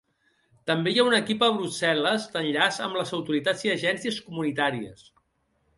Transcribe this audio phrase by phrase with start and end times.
[0.69, 5.11] També hi ha un equip a Brussel·les d'enllaç amb les autoritats i agències comunitàries.